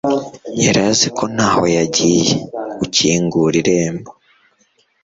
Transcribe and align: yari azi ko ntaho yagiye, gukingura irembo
yari 0.63 0.81
azi 0.89 1.07
ko 1.17 1.23
ntaho 1.33 1.63
yagiye, 1.77 2.29
gukingura 2.79 3.55
irembo 3.61 4.11